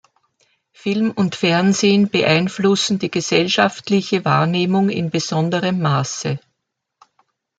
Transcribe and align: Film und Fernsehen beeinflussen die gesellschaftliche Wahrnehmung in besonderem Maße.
Film 0.73 1.11
und 1.11 1.35
Fernsehen 1.35 2.09
beeinflussen 2.09 2.97
die 2.97 3.11
gesellschaftliche 3.11 4.25
Wahrnehmung 4.25 4.89
in 4.89 5.11
besonderem 5.11 5.79
Maße. 5.79 6.39